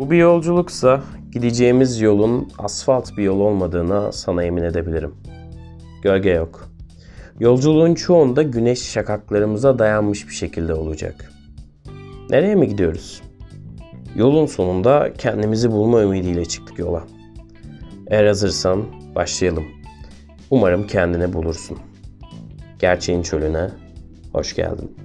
[0.00, 5.14] Bu bir yolculuksa gideceğimiz yolun asfalt bir yol olmadığına sana emin edebilirim.
[6.02, 6.68] Gölge yok.
[7.40, 11.32] Yolculuğun çoğunda güneş şakaklarımıza dayanmış bir şekilde olacak.
[12.30, 13.22] Nereye mi gidiyoruz?
[14.16, 17.04] Yolun sonunda kendimizi bulma ümidiyle çıktık yola.
[18.06, 19.64] Eğer hazırsan başlayalım.
[20.50, 21.78] Umarım kendini bulursun.
[22.78, 23.70] Gerçeğin çölüne
[24.32, 24.96] hoş geldin.